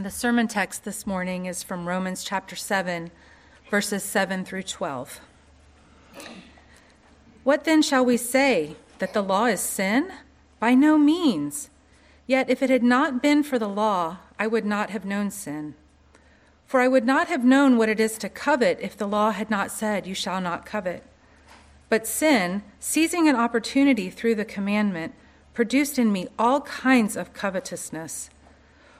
[0.00, 3.10] The sermon text this morning is from Romans chapter 7,
[3.68, 5.20] verses 7 through 12.
[7.42, 8.76] What then shall we say?
[9.00, 10.12] That the law is sin?
[10.60, 11.70] By no means.
[12.28, 15.74] Yet if it had not been for the law, I would not have known sin.
[16.64, 19.50] For I would not have known what it is to covet if the law had
[19.50, 21.02] not said, You shall not covet.
[21.88, 25.12] But sin, seizing an opportunity through the commandment,
[25.54, 28.30] produced in me all kinds of covetousness.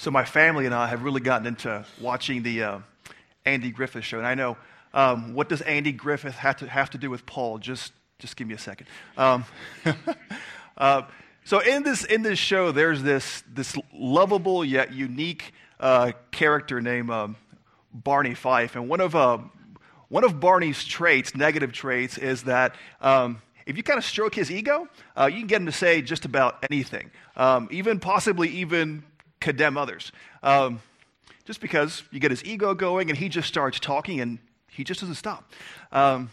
[0.00, 2.78] So my family and I have really gotten into watching the uh,
[3.44, 4.56] Andy Griffith show, and I know
[4.94, 7.58] um, what does Andy Griffith have to have to do with Paul?
[7.58, 8.86] Just just give me a second.
[9.18, 9.44] Um,
[10.78, 11.02] uh,
[11.44, 17.10] so in this in this show, there's this this lovable yet unique uh, character named
[17.10, 17.36] um,
[17.92, 19.36] Barney Fife, and one of uh,
[20.08, 22.74] one of Barney's traits, negative traits, is that.
[23.02, 26.02] Um, if you kind of stroke his ego, uh, you can get him to say
[26.02, 29.04] just about anything, um, even possibly even
[29.40, 30.12] condemn others.
[30.42, 30.80] Um,
[31.44, 34.38] just because you get his ego going and he just starts talking and
[34.68, 35.50] he just doesn't stop.
[35.90, 36.30] Um,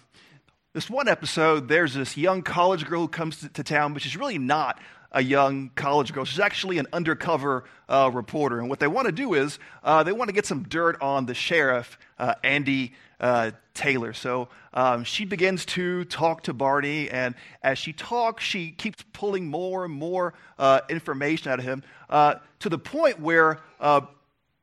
[0.73, 4.15] this one episode, there's this young college girl who comes to, to, town, but she's
[4.15, 4.79] really not
[5.11, 6.23] a young college girl.
[6.23, 8.59] She's actually an undercover uh, reporter.
[8.59, 11.25] And what they want to do is uh, they want to get some dirt on
[11.25, 14.13] the sheriff, uh, Andy uh, Taylor.
[14.13, 19.47] So um, she begins to talk to Barney, and as she talks, she keeps pulling
[19.47, 24.01] more and more uh, information out of him uh, to the point where uh,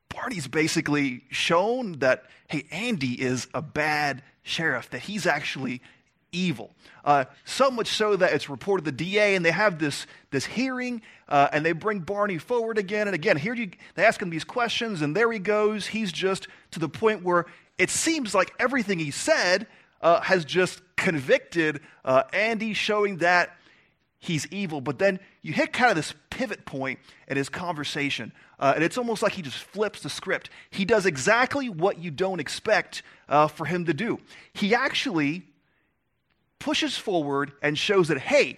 [0.08, 5.80] Barney's basically shown that, hey, Andy is a bad sheriff, that he's actually
[6.30, 6.74] evil.
[7.04, 11.02] Uh, so much so that it's reported the DA, and they have this, this hearing,
[11.28, 13.36] uh, and they bring Barney forward again and again.
[13.36, 15.86] Here you, they ask him these questions, and there he goes.
[15.86, 17.46] He's just to the point where
[17.78, 19.66] it seems like everything he said
[20.00, 23.56] uh, has just convicted uh, Andy, showing that
[24.18, 24.80] he's evil.
[24.80, 26.98] But then you hit kind of this pivot point
[27.28, 30.50] in his conversation, uh, and it's almost like he just flips the script.
[30.70, 34.18] He does exactly what you don't expect uh, for him to do.
[34.52, 35.42] He actually
[36.58, 38.56] pushes forward and shows that, hey,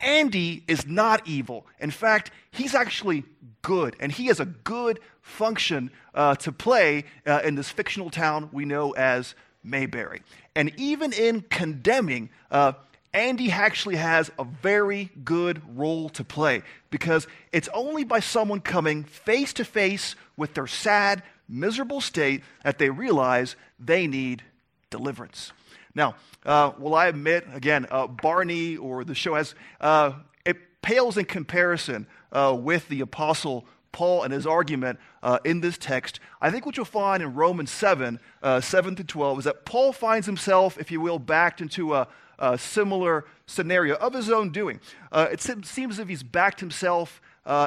[0.00, 1.66] Andy is not evil.
[1.80, 3.24] In fact, he's actually
[3.62, 8.50] good, and he is a good function uh, to play uh, in this fictional town
[8.52, 10.22] we know as Mayberry.
[10.54, 12.74] And even in condemning, uh,
[13.12, 19.02] Andy actually has a very good role to play because it's only by someone coming
[19.04, 24.42] face to face with their sad, miserable state that they realize they need
[24.90, 25.52] deliverance.
[25.94, 30.12] Now, uh, will I admit, again, uh, Barney or the show has, uh,
[30.44, 33.64] it pales in comparison uh, with the Apostle
[33.94, 36.20] Paul and his argument uh, in this text.
[36.42, 39.94] I think what you'll find in Romans 7, uh, 7 to 12, is that Paul
[39.94, 42.06] finds himself, if you will, backed into a,
[42.38, 44.80] a similar scenario of his own doing.
[45.12, 47.22] it seems as if he's backed himself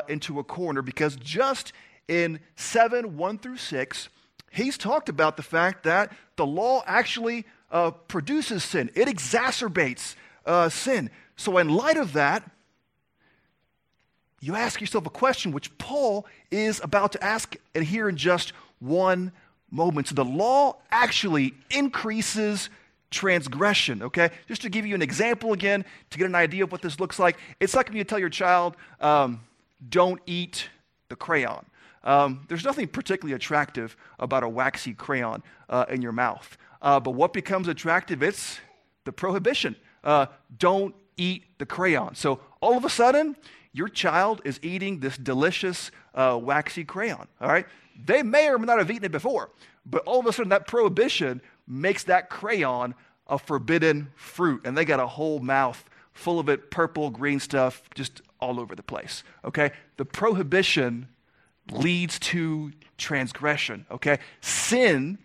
[0.07, 1.73] into a corner because just
[2.07, 4.09] in 7, 1 through 6,
[4.51, 10.15] he's talked about the fact that the law actually uh, produces sin, it exacerbates
[10.45, 11.09] uh, sin.
[11.35, 12.49] So, in light of that,
[14.39, 18.53] you ask yourself a question which Paul is about to ask and here in just
[18.79, 19.31] one
[19.71, 20.07] moment.
[20.07, 22.69] So, the law actually increases
[23.09, 24.29] transgression, okay?
[24.47, 27.19] Just to give you an example again, to get an idea of what this looks
[27.19, 29.41] like, it's like when you tell your child, um,
[29.89, 30.69] don't eat
[31.09, 31.65] the crayon.
[32.03, 36.57] Um, there's nothing particularly attractive about a waxy crayon uh, in your mouth.
[36.81, 38.21] Uh, but what becomes attractive?
[38.23, 38.59] It's
[39.05, 39.75] the prohibition.
[40.03, 40.27] Uh,
[40.57, 42.15] don't eat the crayon.
[42.15, 43.35] So all of a sudden,
[43.77, 47.27] your child is eating this delicious uh, waxy crayon.
[47.39, 47.67] All right?
[48.05, 49.51] They may or may not have eaten it before,
[49.85, 52.95] but all of a sudden, that prohibition makes that crayon
[53.27, 55.83] a forbidden fruit, and they got a whole mouth
[56.13, 59.23] full of it, purple, green stuff, just all over the place.
[59.45, 59.71] Okay?
[59.97, 61.07] The prohibition
[61.71, 63.85] leads to transgression.
[63.91, 64.17] Okay?
[64.41, 65.19] Sin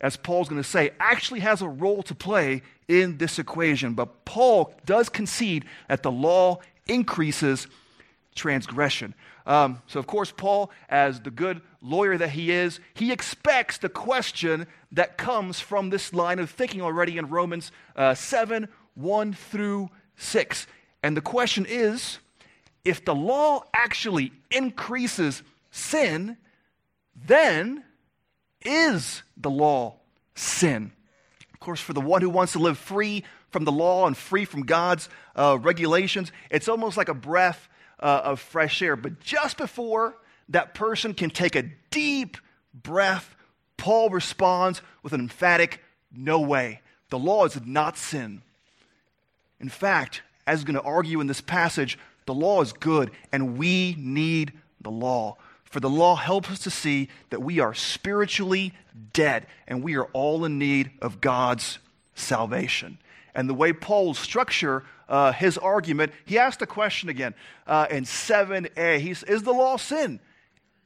[0.00, 3.94] as Paul's going to say, actually has a role to play in this equation.
[3.94, 7.66] But Paul does concede that the law increases
[8.34, 9.14] transgression.
[9.46, 13.88] Um, so, of course, Paul, as the good lawyer that he is, he expects the
[13.88, 19.88] question that comes from this line of thinking already in Romans uh, 7 1 through
[20.16, 20.66] 6.
[21.02, 22.18] And the question is
[22.84, 26.36] if the law actually increases sin,
[27.14, 27.84] then
[28.64, 29.96] is the law
[30.34, 30.92] sin?
[31.52, 34.44] Of course, for the one who wants to live free from the law and free
[34.44, 37.68] from God's uh, regulations, it's almost like a breath
[38.00, 38.96] uh, of fresh air.
[38.96, 40.16] But just before
[40.48, 42.36] that person can take a deep
[42.74, 43.34] breath,
[43.76, 46.80] Paul responds with an emphatic no way.
[47.10, 48.42] The law is not sin.
[49.60, 53.94] In fact, as going to argue in this passage, the law is good and we
[53.98, 55.36] need the law.
[55.64, 58.72] For the law helps us to see that we are spiritually
[59.12, 61.78] dead and we are all in need of God's
[62.14, 62.98] salvation.
[63.34, 67.34] And the way Paul structure uh, his argument, he asked the question again
[67.66, 68.98] uh, in 7a.
[69.00, 70.20] He's, Is the law sin?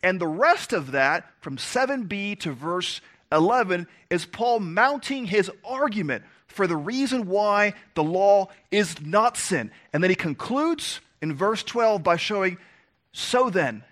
[0.02, 3.00] And the rest of that, from 7b to verse
[3.30, 9.70] 11, is Paul mounting his argument for the reason why the law is not sin.
[9.92, 12.58] And then he concludes in verse 12 by showing,
[13.12, 13.84] So then,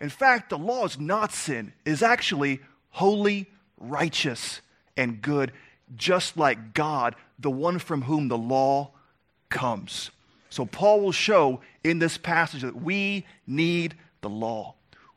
[0.00, 2.60] in fact, the law is not sin, is actually
[2.90, 3.46] holy,
[3.78, 4.60] righteous,
[4.96, 5.52] and good,
[5.94, 8.90] just like God, the one from whom the law
[9.48, 10.10] comes.
[10.50, 14.74] So, Paul will show in this passage that we need the law.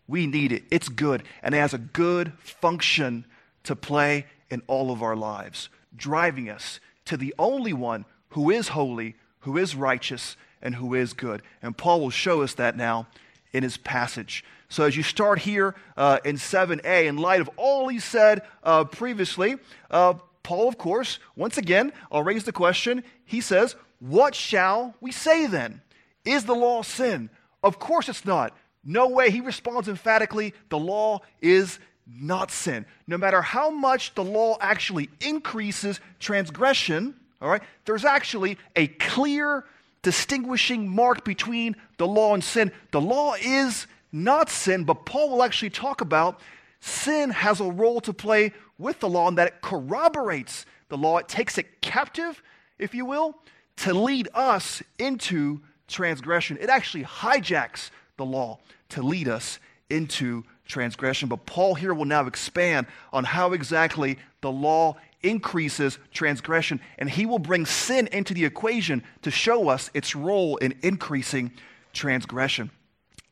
[0.07, 0.63] We need it.
[0.71, 3.25] It's good, and it has a good function
[3.63, 8.69] to play in all of our lives, driving us to the only one who is
[8.69, 11.41] holy, who is righteous, and who is good.
[11.61, 13.07] And Paul will show us that now
[13.53, 14.43] in his passage.
[14.67, 18.83] So, as you start here uh, in 7a, in light of all he said uh,
[18.83, 19.57] previously,
[19.89, 20.13] uh,
[20.49, 23.03] Paul, of course, once again, I'll raise the question.
[23.23, 25.83] He says, What shall we say then?
[26.25, 27.29] Is the law sin?
[27.61, 28.57] Of course it's not.
[28.83, 29.29] No way.
[29.29, 32.87] He responds emphatically the law is not sin.
[33.05, 37.13] No matter how much the law actually increases transgression,
[37.43, 39.65] all right, there's actually a clear
[40.01, 42.71] distinguishing mark between the law and sin.
[42.89, 46.39] The law is not sin, but Paul will actually talk about
[46.79, 51.17] sin has a role to play with the law in that it corroborates the law.
[51.17, 52.41] It takes it captive,
[52.77, 53.35] if you will,
[53.77, 56.57] to lead us into transgression.
[56.59, 58.59] It actually hijacks the law
[58.89, 59.59] to lead us
[59.89, 61.29] into transgression.
[61.29, 67.25] But Paul here will now expand on how exactly the law increases transgression, and he
[67.25, 71.51] will bring sin into the equation to show us its role in increasing
[71.91, 72.71] transgression.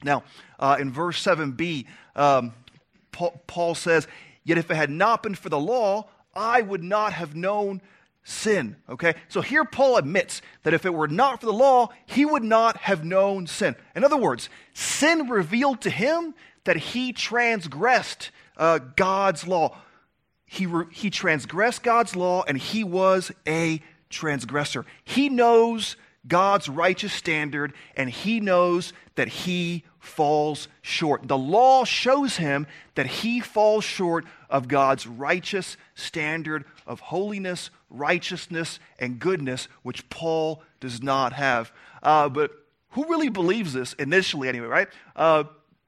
[0.03, 0.23] Now,
[0.59, 1.85] uh, in verse 7b,
[2.15, 2.53] um,
[3.47, 4.07] Paul, says,
[4.43, 7.81] Yet if it had not been for the law, I would not have known
[8.23, 8.75] sin.
[8.89, 9.15] Okay?
[9.29, 12.77] So here Paul admits that if it were not for the law, he would not
[12.77, 13.75] have known sin.
[13.95, 16.33] In other words, sin revealed to him
[16.65, 19.77] that he transgressed uh, God's law.
[20.45, 24.85] He, re- he transgressed God's law and he was a transgressor.
[25.03, 25.95] He knows
[26.27, 31.27] God's righteous standard and he knows that he falls short.
[31.27, 32.65] The law shows him
[32.95, 40.63] that he falls short of God's righteous standard of holiness, righteousness, and goodness, which Paul
[40.79, 41.71] does not have.
[42.01, 42.51] Uh, but
[42.91, 44.87] who really believes this initially, anyway, right?
[45.15, 45.43] Uh,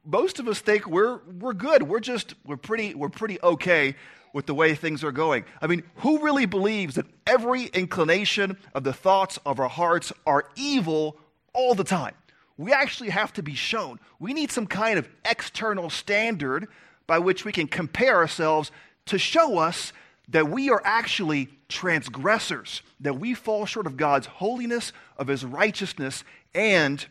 [0.06, 1.84] most of us think we're, we're good.
[1.84, 3.96] We're just, we're pretty, we're pretty okay
[4.34, 5.46] with the way things are going.
[5.62, 10.46] I mean, who really believes that every inclination of the thoughts of our hearts are
[10.56, 11.18] evil
[11.54, 12.14] all the time?
[12.60, 14.02] We actually have to be shown.
[14.20, 16.68] We need some kind of external standard
[17.08, 18.70] by which we can compare ourselves
[19.06, 19.94] to show us
[20.28, 26.26] that we are actually transgressors, that we fall short of God's holiness, of His righteousness,
[26.54, 27.06] and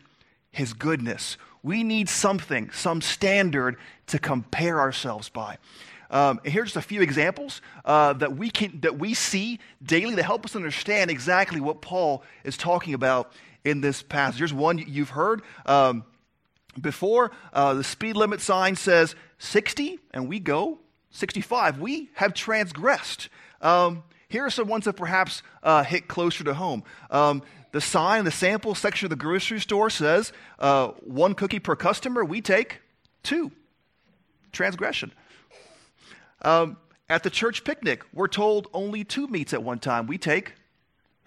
[0.51, 1.35] His goodness.
[1.63, 5.57] We need something, some standard to compare ourselves by.
[6.11, 10.15] Um, and here's just a few examples uh, that, we can, that we see daily
[10.15, 14.39] to help us understand exactly what Paul is talking about in this passage.
[14.39, 16.03] Here's one you've heard um,
[16.79, 17.31] before.
[17.53, 20.79] Uh, the speed limit sign says 60, and we go
[21.11, 21.79] 65.
[21.79, 23.29] We have transgressed.
[23.61, 26.83] Um, here are some ones that perhaps uh, hit closer to home.
[27.09, 31.75] Um, the sign, the sample section of the grocery store says uh, one cookie per
[31.75, 32.23] customer.
[32.23, 32.79] We take
[33.23, 33.51] two.
[34.51, 35.11] Transgression.
[36.41, 36.77] Um,
[37.09, 40.07] at the church picnic, we're told only two meats at one time.
[40.07, 40.53] We take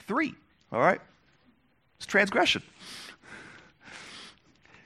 [0.01, 0.35] three.
[0.73, 1.01] All right?
[2.03, 2.63] It's transgression.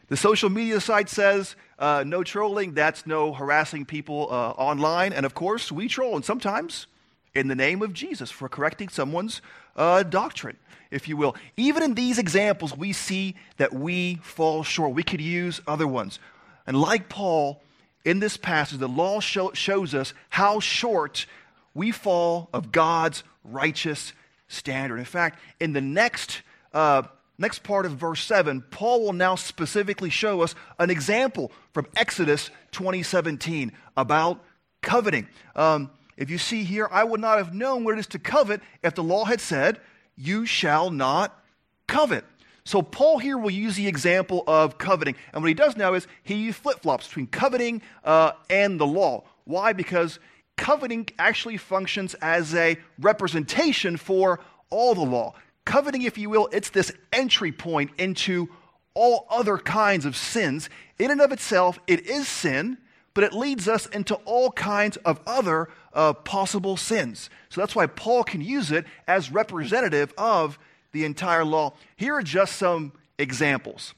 [0.09, 5.15] The social media site says uh, no trolling, that's no harassing people uh, online.
[5.15, 6.87] And of course, we troll, and sometimes
[7.35, 9.41] in the name of Jesus for correcting someone's
[9.77, 10.59] uh, doctrine,
[10.91, 11.35] if you will.
[11.57, 14.93] Even in these examples, we see that we fall short.
[14.93, 16.19] We could use other ones.
[16.67, 17.63] And like Paul,
[18.05, 21.25] in this passage, the law show, shows us how short
[21.73, 24.13] we fall of God's righteous
[24.49, 24.99] standard.
[24.99, 26.43] In fact, in the next
[26.77, 27.03] uh,
[27.39, 32.51] next part of verse 7, Paul will now specifically show us an example from Exodus
[32.73, 34.45] 2017 about
[34.83, 35.27] coveting.
[35.55, 38.61] Um, if you see here, I would not have known what it is to covet
[38.83, 39.81] if the law had said,
[40.17, 41.43] You shall not
[41.87, 42.25] covet.
[42.65, 45.15] So Paul here will use the example of coveting.
[45.33, 49.25] And what he does now is he flip flops between coveting uh, and the law.
[49.45, 49.73] Why?
[49.73, 50.19] Because
[50.57, 55.35] coveting actually functions as a representation for all the law.
[55.67, 58.49] Coveting, if you will, it's this entry point into
[58.95, 60.71] all other kinds of sins.
[60.99, 62.79] In and of itself, it is sin,
[63.13, 67.29] but it leads us into all kinds of other uh, possible sins.
[67.51, 70.59] So that's why Paul can use it as representative of
[70.93, 71.75] the entire law.
[71.97, 73.93] Here are just some examples.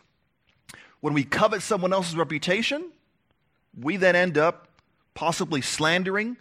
[1.00, 2.90] When we covet someone else's reputation,
[3.78, 4.68] we then end up
[5.12, 6.38] possibly slandering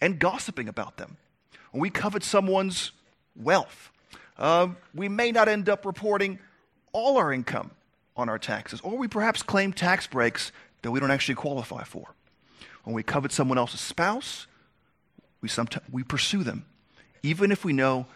[0.00, 1.16] and gossiping about them.
[1.70, 2.90] When we covet someone's
[3.36, 3.90] wealth,
[4.38, 6.38] uh, we may not end up reporting
[6.92, 7.70] all our income
[8.16, 12.14] on our taxes, or we perhaps claim tax breaks that we don't actually qualify for.
[12.84, 14.46] When we covet someone else's spouse,
[15.40, 16.64] we, sometimes, we pursue them,
[17.22, 18.06] even if we know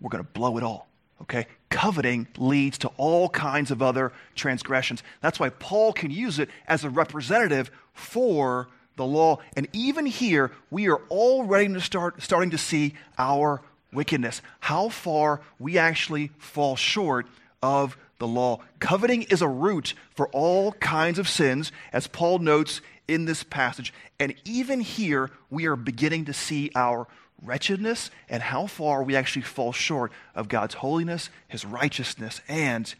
[0.00, 0.88] we're going to blow it all.
[1.22, 1.46] Okay?
[1.68, 5.02] Coveting leads to all kinds of other transgressions.
[5.20, 9.38] That's why Paul can use it as a representative for the law.
[9.54, 13.60] And even here, we are already to start, starting to see our
[13.92, 17.26] wickedness, how far we actually fall short
[17.62, 18.60] of the law.
[18.78, 23.92] Coveting is a root for all kinds of sins, as Paul notes in this passage.
[24.20, 27.08] And even here, we are beginning to see our
[27.42, 32.94] wretchedness and how far we actually fall short of God's holiness, His righteousness, and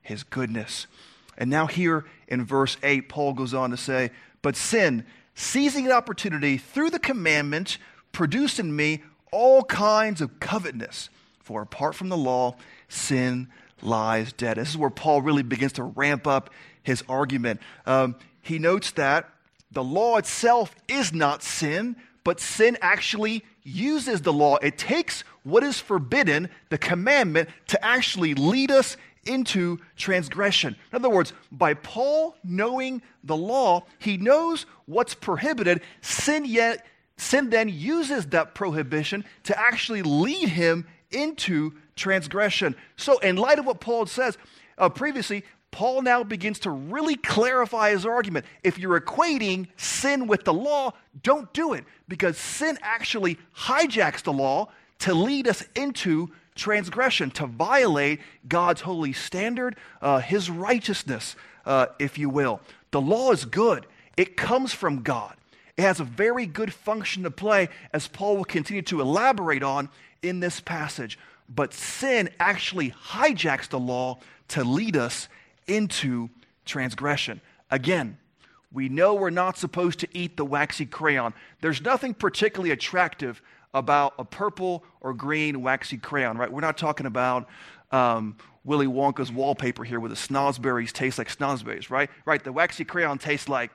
[0.00, 0.86] His goodness.
[1.38, 4.10] And now, here in verse 8, Paul goes on to say,
[4.42, 7.78] But sin, seizing an opportunity through the commandment,
[8.12, 11.08] produced in me all kinds of covetousness.
[11.40, 12.56] For apart from the law,
[12.88, 13.48] sin
[13.82, 14.58] lies dead.
[14.58, 16.50] This is where Paul really begins to ramp up
[16.84, 17.60] his argument.
[17.84, 19.28] Um, he notes that
[19.72, 24.56] the law itself is not sin, but sin actually uses the law.
[24.56, 30.76] It takes what is forbidden, the commandment, to actually lead us into transgression.
[30.92, 35.80] In other words, by Paul knowing the law, he knows what's prohibited.
[36.00, 36.84] Sin yet
[37.22, 42.74] sin then uses that prohibition to actually lead him into transgression.
[42.96, 44.36] So, in light of what Paul says
[44.78, 48.44] uh, previously, Paul now begins to really clarify his argument.
[48.62, 54.32] If you're equating sin with the law, don't do it because sin actually hijacks the
[54.32, 54.68] law
[55.00, 62.18] to lead us into transgression, to violate God's holy standard, uh, his righteousness, uh, if
[62.18, 62.60] you will.
[62.90, 63.86] The law is good,
[64.18, 65.34] it comes from God.
[65.76, 69.88] It has a very good function to play, as Paul will continue to elaborate on
[70.22, 71.18] in this passage.
[71.48, 75.28] But sin actually hijacks the law to lead us
[75.66, 76.30] into
[76.64, 77.40] transgression.
[77.70, 78.18] Again,
[78.72, 81.34] we know we're not supposed to eat the waxy crayon.
[81.60, 83.42] There's nothing particularly attractive
[83.74, 86.50] about a purple or green waxy crayon, right?
[86.50, 87.48] We're not talking about
[87.90, 92.10] um, Willy Wonka's wallpaper here where the snozzberries taste like snozzberries, right?
[92.24, 93.70] Right, the waxy crayon tastes like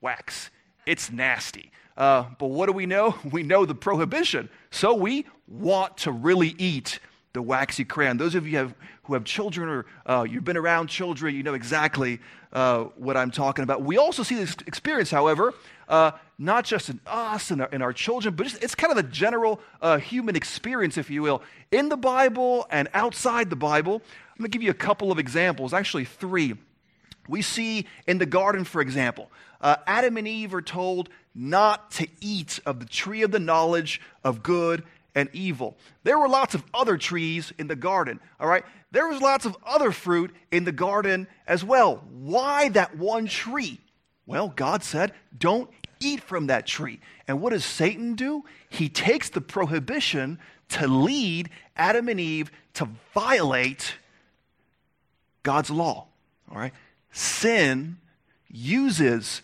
[0.00, 0.50] wax.
[0.86, 1.70] It's nasty.
[1.96, 3.14] Uh, but what do we know?
[3.30, 4.48] We know the prohibition.
[4.70, 6.98] So we want to really eat
[7.32, 8.18] the waxy crayon.
[8.18, 8.74] Those of you have,
[9.04, 12.20] who have children or uh, you've been around children, you know exactly
[12.52, 13.82] uh, what I'm talking about.
[13.82, 15.54] We also see this experience, however,
[15.88, 18.96] uh, not just in us and our, in our children, but it's, it's, kind of
[18.96, 23.94] the general uh, human experience, if you will, in the Bible and outside the Bible.
[23.94, 26.54] I'm going to give you a couple of examples, actually, three.
[27.28, 32.08] We see in the garden, for example, uh, Adam and Eve are told not to
[32.20, 34.82] eat of the tree of the knowledge of good
[35.14, 35.76] and evil.
[36.04, 38.64] There were lots of other trees in the garden, all right?
[38.90, 42.02] There was lots of other fruit in the garden as well.
[42.10, 43.78] Why that one tree?
[44.26, 47.00] Well, God said, don't eat from that tree.
[47.28, 48.44] And what does Satan do?
[48.68, 50.38] He takes the prohibition
[50.70, 53.94] to lead Adam and Eve to violate
[55.42, 56.06] God's law,
[56.50, 56.72] all right?
[57.12, 57.98] Sin
[58.48, 59.42] uses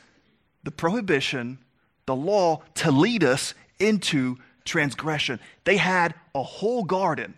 [0.64, 1.58] the prohibition,
[2.06, 5.38] the law, to lead us into transgression.
[5.64, 7.34] They had a whole garden.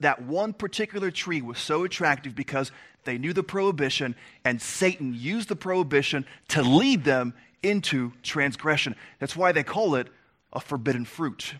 [0.00, 2.70] That one particular tree was so attractive because
[3.04, 4.14] they knew the prohibition,
[4.44, 8.94] and Satan used the prohibition to lead them into transgression.
[9.18, 10.08] That's why they call it
[10.52, 11.54] a forbidden fruit.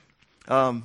[0.48, 0.84] Um,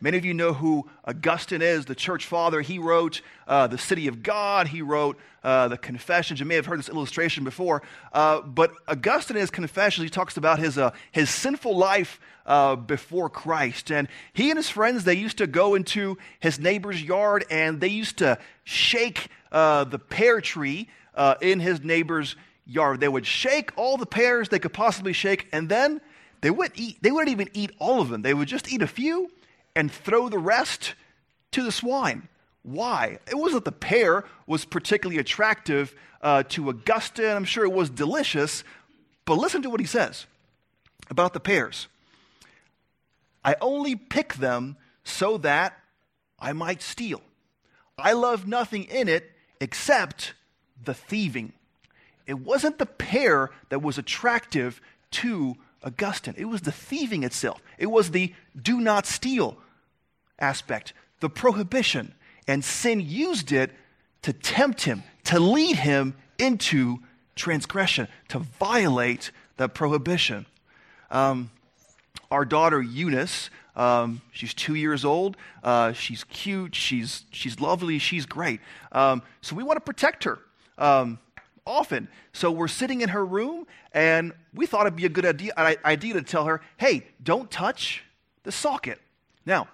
[0.00, 2.60] Many of you know who Augustine is, the church father.
[2.60, 6.38] He wrote uh, The City of God, he wrote uh, the Confessions.
[6.38, 7.82] You may have heard this illustration before.
[8.12, 12.76] Uh, but Augustine, in his Confessions, he talks about his, uh, his sinful life uh,
[12.76, 13.90] before Christ.
[13.90, 17.88] And he and his friends, they used to go into his neighbor's yard and they
[17.88, 20.88] used to shake uh, the pear tree
[21.40, 23.00] in his neighbor's yard.
[23.00, 26.00] They would shake all the pears they could possibly shake, and then
[26.42, 26.98] they wouldn't eat.
[27.02, 28.22] They wouldn't even eat all of them.
[28.22, 29.30] They would just eat a few
[29.78, 30.94] and throw the rest
[31.52, 32.26] to the swine.
[32.64, 33.20] Why?
[33.30, 37.36] It wasn't that the pear was particularly attractive uh, to Augustine.
[37.36, 38.64] I'm sure it was delicious,
[39.24, 40.26] but listen to what he says
[41.08, 41.86] about the pears.
[43.44, 45.78] I only pick them so that
[46.40, 47.22] I might steal.
[47.96, 49.30] I love nothing in it
[49.60, 50.34] except
[50.84, 51.52] the thieving.
[52.26, 54.80] It wasn't the pear that was attractive
[55.12, 55.54] to
[55.84, 57.62] Augustine, it was the thieving itself.
[57.78, 59.56] It was the do not steal
[60.38, 62.14] aspect, the prohibition.
[62.46, 63.72] And sin used it
[64.22, 66.98] to tempt him, to lead him into
[67.34, 70.46] transgression, to violate that prohibition.
[71.10, 71.50] Um,
[72.30, 75.36] our daughter Eunice, um, she's two years old.
[75.62, 76.74] Uh, she's cute.
[76.74, 77.98] She's, she's lovely.
[77.98, 78.60] She's great.
[78.92, 80.38] Um, so we want to protect her
[80.78, 81.18] um,
[81.66, 82.08] often.
[82.32, 85.52] So we're sitting in her room, and we thought it'd be a good idea,
[85.84, 88.02] idea to tell her, hey, don't touch
[88.42, 89.00] the socket.
[89.46, 89.68] Now,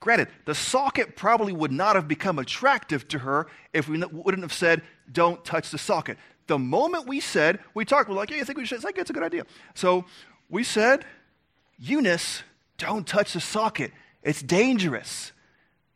[0.00, 4.52] Granted, the socket probably would not have become attractive to her if we wouldn't have
[4.52, 6.16] said, don't touch the socket.
[6.46, 8.76] The moment we said, we talked, we're like, yeah, I think we should?
[8.76, 9.44] It's like, it's a good idea.
[9.74, 10.06] So
[10.48, 11.04] we said,
[11.78, 12.42] Eunice,
[12.78, 13.92] don't touch the socket.
[14.22, 15.32] It's dangerous.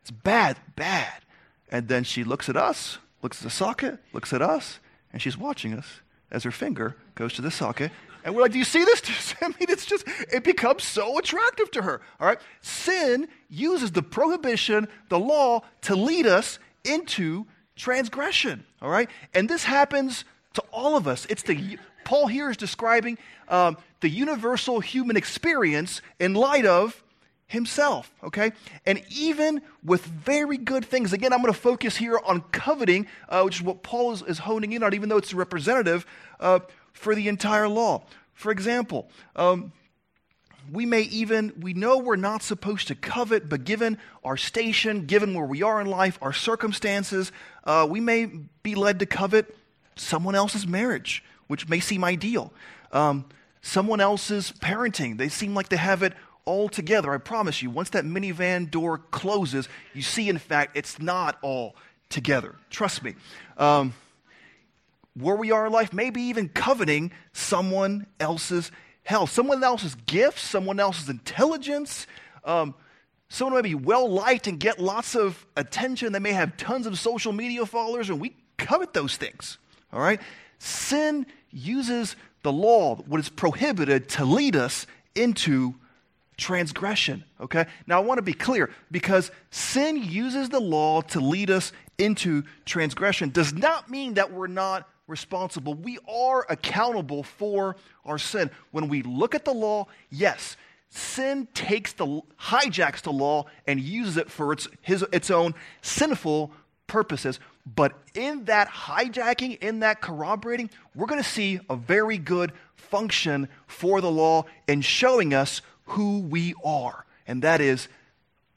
[0.02, 1.22] It's bad, bad.
[1.70, 4.80] And then she looks at us, looks at the socket, looks at us,
[5.12, 7.90] and she's watching us as her finger goes to the socket
[8.24, 9.34] and we're like, do you see this?
[9.42, 12.00] I mean, it's just, it becomes so attractive to her.
[12.18, 12.40] All right?
[12.62, 18.64] Sin uses the prohibition, the law, to lead us into transgression.
[18.80, 19.10] All right?
[19.34, 21.26] And this happens to all of us.
[21.28, 27.02] It's the, Paul here is describing um, the universal human experience in light of
[27.46, 28.52] himself, okay?
[28.86, 33.42] And even with very good things, again, I'm going to focus here on coveting, uh,
[33.42, 36.06] which is what Paul is, is, honing in on, even though it's representative.
[36.40, 36.60] Uh,
[36.94, 38.02] for the entire law.
[38.32, 39.72] For example, um,
[40.72, 45.34] we may even, we know we're not supposed to covet, but given our station, given
[45.34, 47.30] where we are in life, our circumstances,
[47.64, 48.30] uh, we may
[48.62, 49.54] be led to covet
[49.96, 52.52] someone else's marriage, which may seem ideal.
[52.92, 53.26] Um,
[53.60, 56.14] someone else's parenting, they seem like they have it
[56.46, 57.12] all together.
[57.12, 61.74] I promise you, once that minivan door closes, you see, in fact, it's not all
[62.08, 62.54] together.
[62.70, 63.14] Trust me.
[63.58, 63.94] Um,
[65.14, 68.70] where we are in life, maybe even coveting someone else's
[69.04, 72.06] health, someone else's gifts, someone else's intelligence.
[72.44, 72.74] Um,
[73.28, 76.12] someone may be well liked and get lots of attention.
[76.12, 79.58] They may have tons of social media followers, and we covet those things.
[79.92, 80.20] All right?
[80.58, 85.74] Sin uses the law, what is prohibited, to lead us into
[86.36, 87.24] transgression.
[87.40, 87.66] Okay?
[87.86, 92.42] Now, I want to be clear because sin uses the law to lead us into
[92.64, 95.74] transgression does not mean that we're not responsible.
[95.74, 98.50] We are accountable for our sin.
[98.70, 100.56] When we look at the law, yes,
[100.88, 106.52] sin takes the hijacks the law and uses it for its, his, its own sinful
[106.86, 107.40] purposes.
[107.66, 113.48] But in that hijacking, in that corroborating, we're going to see a very good function
[113.66, 117.04] for the law in showing us who we are.
[117.26, 117.88] And that is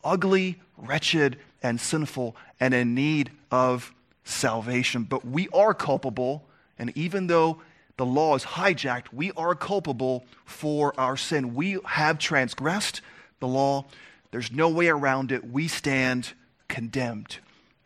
[0.03, 3.93] ugly, wretched, and sinful, and in need of
[4.27, 5.03] salvation.
[5.03, 6.45] But we are culpable,
[6.77, 7.61] and even though
[7.97, 11.55] the law is hijacked, we are culpable for our sin.
[11.55, 13.01] We have transgressed
[13.39, 13.85] the law.
[14.31, 15.49] There's no way around it.
[15.49, 16.33] We stand
[16.67, 17.37] condemned,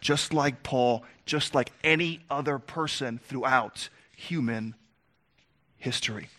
[0.02, 4.76] just like Paul, just like any other person throughout human
[5.78, 6.30] history.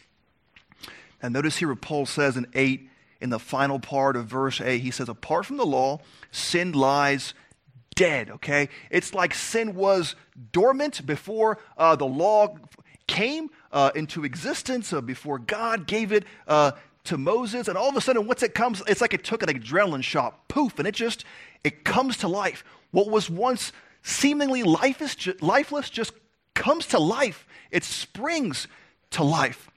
[1.23, 2.89] And notice here what Paul says in 8,
[3.21, 6.01] in the final part of verse 8, he says, Apart from the law,
[6.33, 7.35] sin lies
[8.03, 8.69] dead, okay?
[8.91, 10.17] It's like sin was
[10.51, 12.57] dormant before uh, the law
[13.07, 16.73] came uh, into existence, uh, before God gave it uh,
[17.05, 17.69] to Moses.
[17.69, 20.49] And all of a sudden, once it comes, it's like it took an adrenaline shot,
[20.49, 21.25] poof, and it just,
[21.63, 22.65] it comes to life.
[22.91, 26.13] What was once seemingly lifeless, lifeless just
[26.55, 27.47] comes to life.
[27.71, 28.67] It springs
[29.11, 29.71] to life.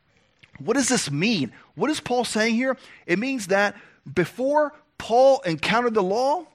[0.57, 1.51] What does this mean?
[1.75, 2.75] What is Paul saying here?
[3.05, 3.75] It means that
[4.11, 6.47] before Paul encountered the law,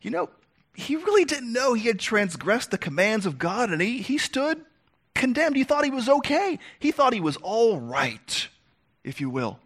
[0.00, 0.28] you know,
[0.74, 4.64] he really didn't know he had transgressed the commands of God and he, he stood
[5.14, 5.56] condemned.
[5.56, 6.58] He thought he was okay.
[6.78, 8.48] He thought he was all right,
[9.04, 9.58] if you will.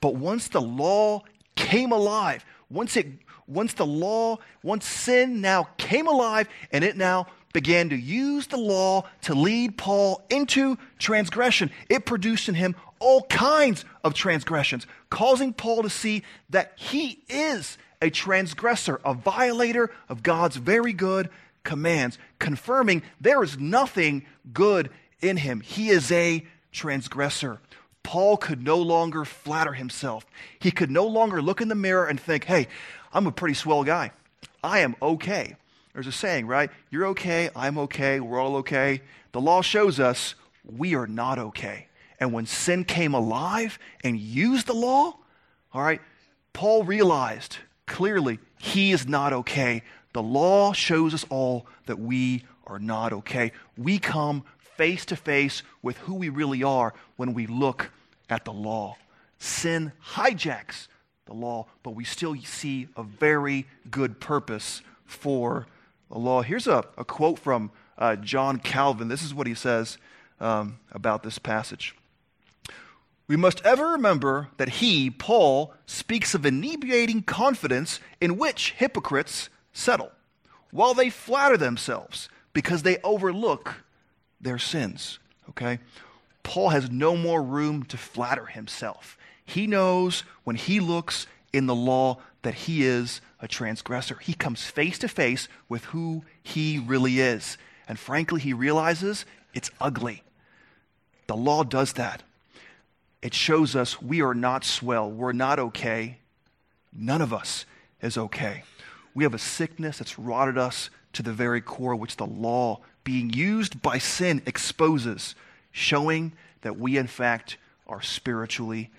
[0.00, 1.22] But once the law
[1.56, 3.06] came alive, once it
[3.46, 8.58] once the law, once sin now came alive and it now began to use the
[8.58, 15.54] law to lead Paul into transgression, it produced in him all kinds of transgressions, causing
[15.54, 21.28] Paul to see that he is a transgressor, a violator of God's very good
[21.64, 25.60] commands, confirming there is nothing good in him.
[25.60, 27.60] He is a transgressor.
[28.02, 30.24] Paul could no longer flatter himself.
[30.58, 32.68] He could no longer look in the mirror and think, hey,
[33.12, 34.12] I'm a pretty swell guy.
[34.62, 35.56] I am okay.
[35.92, 36.70] There's a saying, right?
[36.90, 39.02] You're okay, I'm okay, we're all okay.
[39.32, 40.34] The law shows us
[40.64, 41.88] we are not okay.
[42.20, 45.16] And when sin came alive and used the law,
[45.72, 46.00] all right,
[46.52, 47.58] Paul realized
[47.88, 49.82] clearly he is not okay.
[50.12, 53.52] The law shows us all that we are not okay.
[53.76, 54.44] We come
[54.76, 57.90] face to face with who we really are when we look
[58.30, 58.96] at the law.
[59.38, 60.88] Sin hijacks
[61.26, 65.66] the law, but we still see a very good purpose for
[66.10, 66.42] the law.
[66.42, 69.08] Here's a, a quote from uh, John Calvin.
[69.08, 69.98] This is what he says
[70.40, 71.94] um, about this passage.
[73.28, 80.12] We must ever remember that he, Paul, speaks of inebriating confidence in which hypocrites settle,
[80.70, 83.84] while they flatter themselves because they overlook
[84.40, 85.18] their sins.
[85.50, 85.78] Okay?
[86.42, 89.18] Paul has no more room to flatter himself.
[89.44, 94.16] He knows when he looks in the law that he is a transgressor.
[94.16, 97.58] He comes face to face with who he really is.
[97.86, 100.22] And frankly, he realizes it's ugly.
[101.26, 102.22] The law does that
[103.22, 105.10] it shows us we are not swell.
[105.10, 106.18] We're not okay.
[106.92, 107.64] None of us
[108.00, 108.62] is okay.
[109.14, 113.30] We have a sickness that's rotted us to the very core, which the law, being
[113.30, 115.34] used by sin, exposes,
[115.72, 118.90] showing that we, in fact, are spiritually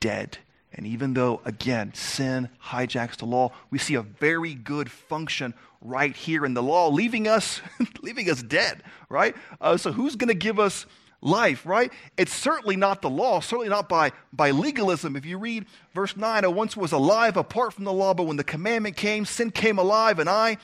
[0.00, 0.38] dead.
[0.74, 6.14] And even though, again, sin hijacks the law, we see a very good function right
[6.14, 7.60] here in the law, leaving us,
[8.02, 9.34] leaving us dead, right?
[9.60, 10.86] Uh, so who's going to give us
[11.22, 11.90] life, right?
[12.18, 15.16] It's certainly not the law, certainly not by, by legalism.
[15.16, 18.36] If you read verse 9, I once was alive apart from the law, but when
[18.36, 20.58] the commandment came, sin came alive and I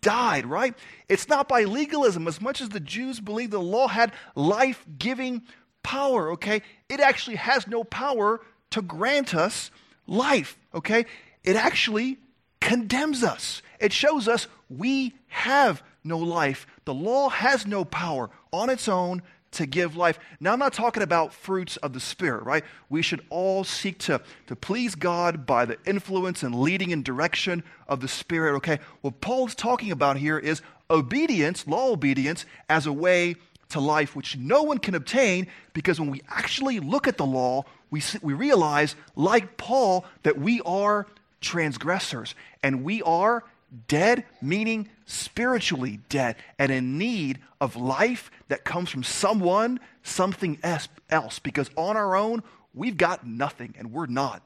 [0.00, 0.74] died, right?
[1.08, 2.26] It's not by legalism.
[2.26, 5.42] As much as the Jews believed the law had life giving
[5.82, 6.62] power, okay?
[6.88, 9.70] It actually has no power to grant us
[10.06, 11.04] life, okay?
[11.44, 12.18] It actually
[12.60, 13.62] condemns us.
[13.78, 16.66] It shows us we have no life.
[16.84, 19.22] The law has no power on its own
[19.52, 20.18] to give life.
[20.40, 22.64] Now, I'm not talking about fruits of the Spirit, right?
[22.88, 27.62] We should all seek to, to please God by the influence and leading and direction
[27.86, 28.80] of the Spirit, okay?
[29.02, 33.36] What Paul's talking about here is obedience, law obedience, as a way
[33.70, 37.64] to life, which no one can obtain because when we actually look at the law,
[37.90, 41.06] we, we realize, like Paul, that we are
[41.40, 43.44] transgressors and we are
[43.88, 51.38] dead, meaning spiritually dead and in need of life that comes from someone, something else,
[51.38, 52.42] because on our own,
[52.74, 54.42] we've got nothing and we're not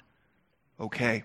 [0.80, 1.24] okay.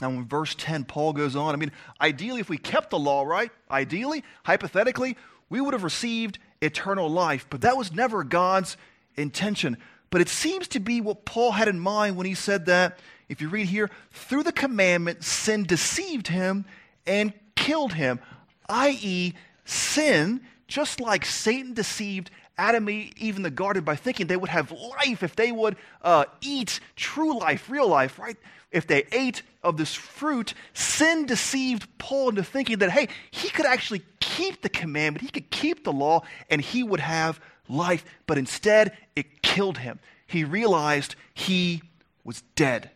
[0.00, 1.54] Now, in verse 10, Paul goes on.
[1.54, 3.50] I mean, ideally, if we kept the law, right?
[3.70, 5.16] Ideally, hypothetically,
[5.50, 8.76] we would have received eternal life, but that was never God's
[9.16, 9.76] intention.
[10.10, 12.98] But it seems to be what Paul had in mind when he said that.
[13.28, 16.64] If you read here, through the commandment, sin deceived him
[17.06, 18.20] and killed him,
[18.68, 19.34] i.e.,
[19.64, 24.50] sin, just like Satan deceived Adam and Eve in the garden by thinking they would
[24.50, 28.36] have life if they would uh, eat true life, real life, right?
[28.70, 33.66] If they ate of this fruit, sin deceived Paul into thinking that, hey, he could
[33.66, 38.04] actually keep the commandment, he could keep the law, and he would have life.
[38.26, 39.98] But instead, it killed him.
[40.26, 41.82] He realized he
[42.24, 42.90] was dead.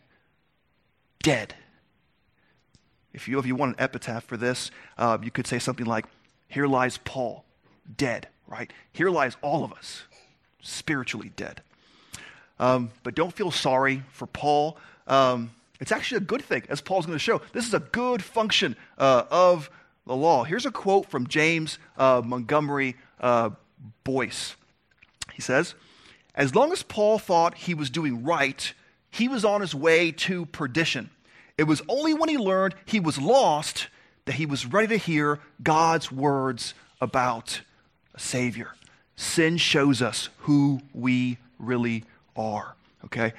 [1.23, 1.55] Dead.
[3.15, 6.05] If you, if you want an epitaph for this, uh, you could say something like,
[6.49, 7.45] Here lies Paul,
[7.97, 8.71] dead, right?
[8.91, 10.03] Here lies all of us,
[10.61, 11.61] spiritually dead.
[12.59, 14.77] Um, but don't feel sorry for Paul.
[15.07, 17.41] Um, it's actually a good thing, as Paul's going to show.
[17.53, 19.69] This is a good function uh, of
[20.05, 20.43] the law.
[20.43, 23.51] Here's a quote from James uh, Montgomery uh,
[24.03, 24.55] Boice.
[25.33, 25.73] He says,
[26.33, 28.73] As long as Paul thought he was doing right,
[29.09, 31.09] he was on his way to perdition.
[31.57, 33.87] It was only when he learned he was lost
[34.25, 37.61] that he was ready to hear God's words about
[38.13, 38.71] a Savior.
[39.15, 42.03] Sin shows us who we really
[42.35, 42.75] are.
[43.05, 43.33] Okay?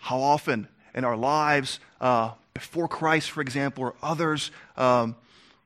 [0.00, 5.16] How often in our lives, uh, before Christ, for example, or others um,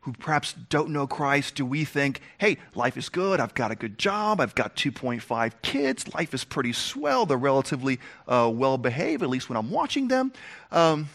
[0.02, 3.40] who perhaps don't know Christ, do we think, hey, life is good.
[3.40, 4.40] I've got a good job.
[4.40, 6.14] I've got 2.5 kids.
[6.14, 7.26] Life is pretty swell.
[7.26, 10.32] They're relatively uh, well behaved, at least when I'm watching them.
[10.72, 11.10] Um,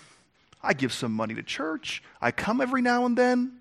[0.64, 2.02] I give some money to church.
[2.22, 3.60] I come every now and then.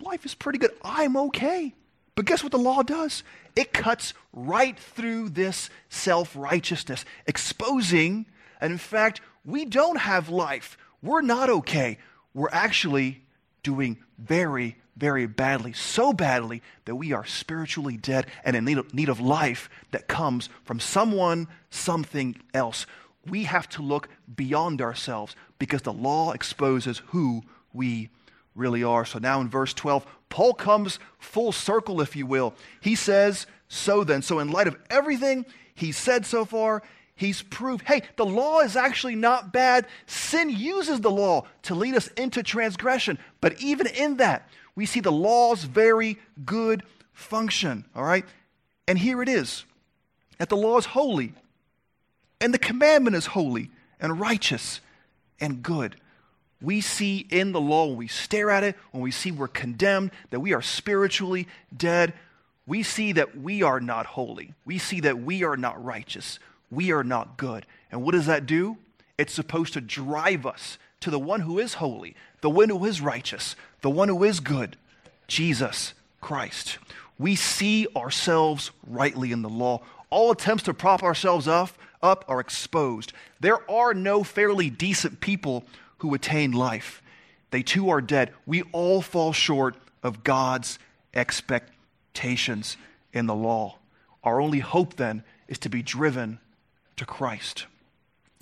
[0.00, 0.72] Life is pretty good.
[0.82, 1.74] I'm okay.
[2.14, 3.22] But guess what the law does?
[3.54, 8.26] It cuts right through this self righteousness, exposing,
[8.60, 10.76] and in fact, we don't have life.
[11.02, 11.98] We're not okay.
[12.34, 13.22] We're actually
[13.62, 18.92] doing very, very badly, so badly that we are spiritually dead and in need of,
[18.94, 22.86] need of life that comes from someone, something else.
[23.26, 27.42] We have to look beyond ourselves because the law exposes who
[27.72, 28.08] we
[28.56, 29.04] really are.
[29.04, 32.54] So now in verse 12, Paul comes full circle, if you will.
[32.80, 36.82] He says, So then, so in light of everything he said so far,
[37.14, 39.86] he's proved hey, the law is actually not bad.
[40.06, 43.18] Sin uses the law to lead us into transgression.
[43.40, 48.24] But even in that, we see the law's very good function, all right?
[48.88, 49.64] And here it is
[50.38, 51.34] that the law is holy,
[52.40, 53.70] and the commandment is holy
[54.00, 54.80] and righteous
[55.40, 55.96] and good.
[56.62, 60.10] We see in the law, when we stare at it, when we see we're condemned,
[60.30, 62.12] that we are spiritually dead,
[62.66, 64.54] we see that we are not holy.
[64.64, 66.38] We see that we are not righteous.
[66.70, 67.66] We are not good.
[67.90, 68.76] And what does that do?
[69.18, 73.00] It's supposed to drive us to the one who is holy, the one who is
[73.00, 74.76] righteous, the one who is good,
[75.26, 76.78] Jesus Christ.
[77.18, 79.80] We see ourselves rightly in the law.
[80.10, 81.70] All attempts to prop ourselves up,
[82.02, 83.12] up are exposed.
[83.40, 85.64] There are no fairly decent people
[85.98, 87.02] who attain life.
[87.50, 88.32] They too are dead.
[88.46, 90.78] We all fall short of God's
[91.14, 92.76] expectations
[93.12, 93.76] in the law.
[94.22, 96.38] Our only hope then is to be driven
[96.96, 97.66] to Christ.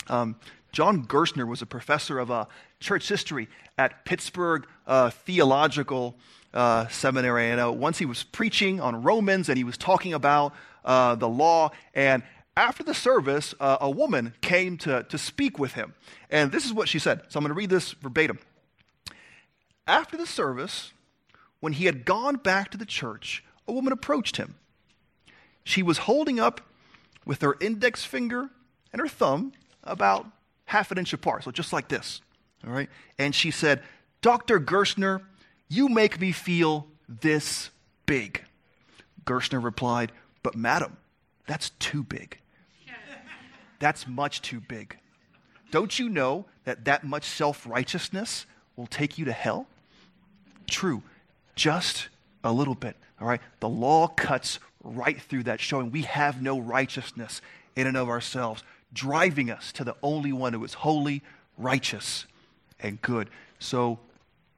[0.09, 0.37] Um,
[0.73, 2.45] John Gerstner was a professor of uh,
[2.81, 6.15] church history at Pittsburgh uh, Theological
[6.53, 7.51] uh, Seminary.
[7.51, 11.29] And uh, once he was preaching on Romans and he was talking about uh, the
[11.29, 11.71] law.
[11.95, 12.23] And
[12.59, 15.95] after the service, uh, a woman came to, to speak with him.
[16.29, 17.23] And this is what she said.
[17.29, 18.41] So I'm going to read this verbatim.
[19.87, 20.93] After the service,
[21.61, 24.57] when he had gone back to the church, a woman approached him.
[25.63, 26.61] She was holding up
[27.25, 28.51] with her index finger
[28.93, 29.53] and her thumb
[29.85, 30.27] about
[30.65, 32.23] half an inch apart, so just like this.
[32.67, 32.91] All right?
[33.21, 33.85] And she said,
[34.21, 34.59] Dr.
[34.59, 35.23] Gerstner,
[35.69, 37.71] you make me feel this
[38.05, 38.43] big.
[39.25, 40.11] Gerstner replied,
[40.43, 40.97] But madam,
[41.47, 42.39] that's too big.
[43.79, 44.97] That's much too big.
[45.71, 49.67] Don't you know that that much self righteousness will take you to hell?
[50.69, 51.03] True,
[51.55, 52.09] just
[52.45, 52.97] a little bit.
[53.21, 53.41] All right?
[53.61, 57.41] The law cuts right through that, showing we have no righteousness
[57.77, 58.63] in and of ourselves,
[58.93, 61.23] driving us to the only one who is holy,
[61.57, 62.27] righteous,
[62.81, 63.29] and good.
[63.59, 63.99] So,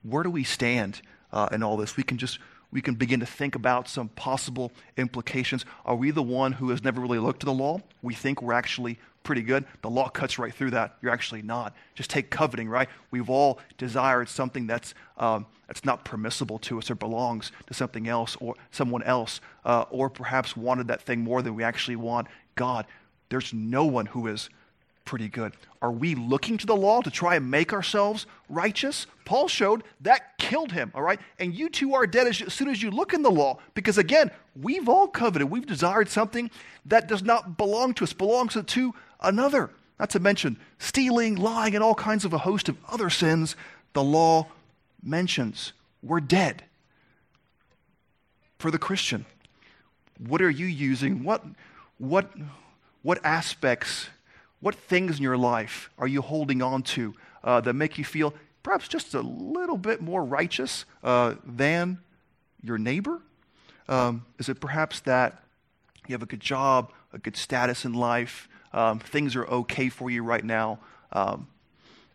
[0.02, 1.00] where do we stand
[1.32, 1.96] uh, in all this?
[1.96, 2.38] We can just
[2.72, 5.64] we can begin to think about some possible implications.
[5.84, 7.80] Are we the one who has never really looked to the law?
[8.02, 9.64] We think we're actually pretty good.
[9.82, 10.96] The law cuts right through that.
[11.02, 11.74] You're actually not.
[11.94, 12.88] Just take coveting, right?
[13.10, 18.08] We've all desired something that's, um, that's not permissible to us or belongs to something
[18.08, 22.28] else or someone else, uh, or perhaps wanted that thing more than we actually want
[22.54, 22.86] God.
[23.28, 24.48] There's no one who is
[25.10, 25.52] pretty good.
[25.82, 29.08] Are we looking to the law to try and make ourselves righteous?
[29.24, 31.18] Paul showed that killed him, all right?
[31.40, 33.98] And you too are dead as, as, soon as you look in the law, because
[33.98, 36.48] again, we've all coveted, we've desired something
[36.86, 39.70] that does not belong to us, belongs to another.
[39.98, 43.56] Not to mention stealing, lying, and all kinds of a host of other sins
[43.94, 44.46] the law
[45.02, 45.72] mentions.
[46.04, 46.62] We're dead.
[48.60, 49.26] For the Christian,
[50.24, 51.24] what are you using?
[51.24, 51.44] What,
[51.98, 52.30] what,
[53.02, 54.06] what aspects
[54.60, 58.34] what things in your life are you holding on to uh, that make you feel
[58.62, 61.98] perhaps just a little bit more righteous uh, than
[62.62, 63.20] your neighbor?
[63.88, 65.42] Um, is it perhaps that
[66.06, 70.10] you have a good job, a good status in life, um, things are okay for
[70.10, 70.78] you right now?
[71.12, 71.48] Um,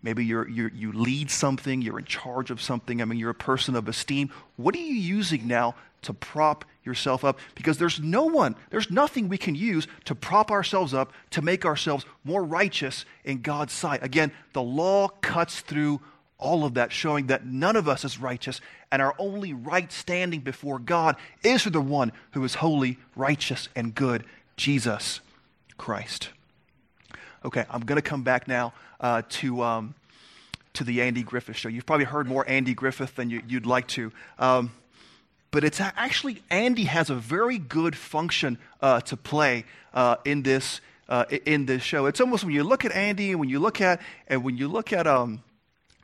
[0.06, 3.36] maybe you're, you're, you lead something, you're in charge of something, I mean, you're a
[3.36, 4.30] person of esteem.
[4.56, 9.28] What are you using now to prop yourself up because there's no one, there's nothing
[9.28, 14.04] we can use to prop ourselves up to make ourselves more righteous in God's sight.
[14.04, 16.00] Again, the law cuts through
[16.38, 20.41] all of that, showing that none of us is righteous, and our only right standing
[20.41, 24.26] before God is for the one who is holy, righteous, and good,
[24.58, 25.22] Jesus
[25.78, 26.30] Christ.
[27.45, 29.62] Okay, I'm going to come back now uh, to.
[29.63, 29.95] Um,
[30.73, 31.69] to the Andy Griffith show.
[31.69, 34.12] You've probably heard more Andy Griffith than you, would like to.
[34.38, 34.73] Um,
[35.51, 40.81] but it's actually Andy has a very good function uh, to play uh, in this
[41.08, 42.08] uh, in this show.
[42.08, 44.67] It's almost when you look at Andy and when you look at and when you
[44.67, 45.41] look at um,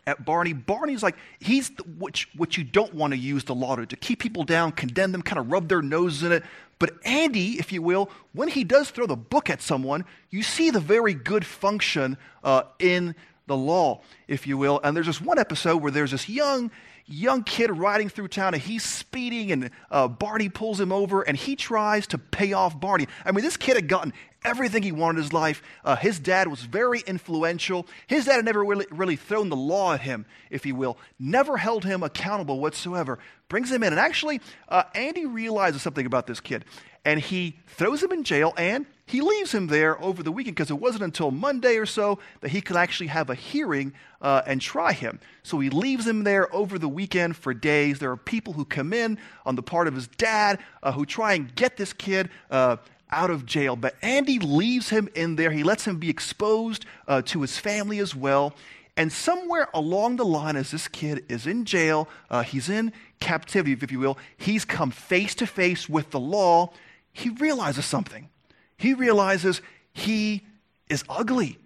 [0.08, 3.75] at Barney, Barney's like he's the, which, what you don't want to use the law
[3.75, 6.43] to to keep people down, condemn them, kind of rub their nose in it.
[6.82, 10.72] But Andy, if you will, when he does throw the book at someone, you see
[10.72, 13.13] the very good function uh, in
[13.46, 14.82] the law, if you will.
[14.84, 16.72] And there's this one episode where there's this young,
[17.06, 21.38] young kid riding through town and he's speeding and uh, Barney pulls him over and
[21.38, 23.08] he tries to pay off Barney.
[23.26, 24.12] I mean, this kid had gotten
[24.43, 25.62] everything he wanted in his life.
[25.84, 27.88] Uh, his dad was very influential.
[28.08, 31.58] His dad had never really, really thrown the law at him, if you will, never
[31.58, 33.19] held him accountable whatsoever.
[33.49, 33.93] Brings him in.
[33.93, 36.65] And actually, uh, Andy realizes something about this kid.
[37.04, 40.71] And he throws him in jail and he leaves him there over the weekend because
[40.71, 44.62] it wasn't until Monday or so that he could actually have a hearing uh, and
[44.62, 45.19] try him.
[45.43, 47.99] So he leaves him there over the weekend for days.
[47.99, 51.34] There are people who come in on the part of his dad uh, who try
[51.34, 52.77] and get this kid uh,
[53.12, 53.76] out of jail.
[53.76, 55.52] But Andy leaves him in there.
[55.52, 58.54] He lets him be exposed uh, to his family as well.
[58.97, 63.78] And somewhere along the line, as this kid is in jail, uh, he's in captivity,
[63.82, 66.71] if you will, he's come face to face with the law.
[67.13, 68.30] He realizes something.
[68.78, 69.62] He realizes
[69.93, 70.45] he
[70.89, 71.58] is ugly.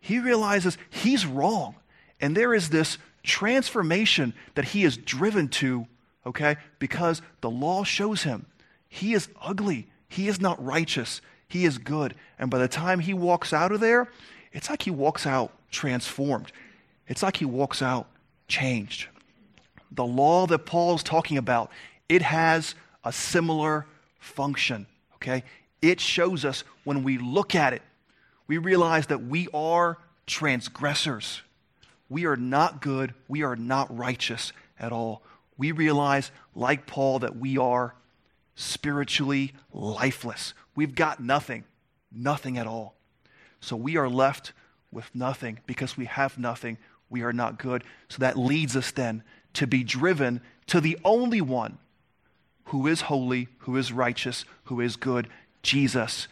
[0.00, 1.76] He realizes he's wrong.
[2.20, 5.86] And there is this transformation that he is driven to,
[6.26, 8.46] okay, because the law shows him
[8.94, 9.88] he is ugly.
[10.14, 11.20] He is not righteous.
[11.48, 12.14] He is good.
[12.38, 14.08] And by the time he walks out of there,
[14.52, 16.52] it's like he walks out transformed.
[17.08, 18.06] It's like he walks out
[18.46, 19.08] changed.
[19.90, 21.72] The law that Paul's talking about,
[22.08, 23.86] it has a similar
[24.20, 25.42] function, okay?
[25.82, 27.82] It shows us when we look at it,
[28.46, 31.42] we realize that we are transgressors.
[32.08, 33.14] We are not good.
[33.26, 35.22] We are not righteous at all.
[35.58, 37.94] We realize, like Paul, that we are
[38.54, 40.54] spiritually lifeless.
[40.74, 41.64] We've got nothing,
[42.12, 42.94] nothing at all.
[43.60, 44.52] So we are left
[44.92, 46.78] with nothing because we have nothing.
[47.10, 47.84] We are not good.
[48.08, 49.22] So that leads us then
[49.54, 51.78] to be driven to the only one
[52.66, 55.28] who is holy, who is righteous, who is good,
[55.62, 56.28] Jesus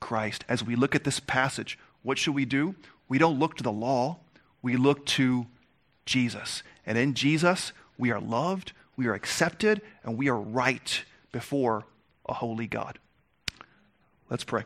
[0.00, 0.44] Christ.
[0.48, 2.74] As we look at this passage, what should we do?
[3.08, 4.18] We don't look to the law,
[4.62, 5.46] we look to
[6.06, 6.62] Jesus.
[6.86, 11.84] And in Jesus, we are loved, we are accepted, and we are right before
[12.26, 13.00] a holy God.
[14.30, 14.62] Let's pray.